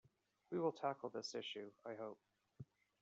We 0.49 0.59
will 0.59 0.71
tackle 0.71 1.09
this 1.11 1.35
issue, 1.35 1.69
I 1.85 1.93
hope. 1.93 2.17